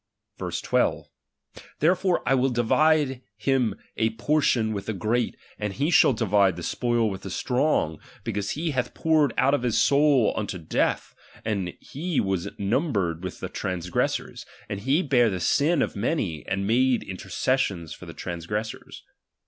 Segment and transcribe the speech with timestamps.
[0.39, 1.11] (Verse 12):
[1.77, 6.55] Therefore I will divide him a por tion with the great, and he shall divide
[6.55, 11.13] the spoil with the strong; because he hath poured out his soul unto death,
[11.45, 16.65] and he was numbered with the transgressors, and lie bare the sin of many, and
[16.65, 19.03] made intercession for the transgressors.